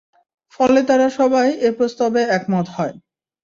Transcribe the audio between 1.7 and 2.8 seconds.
প্রস্তাবে একমত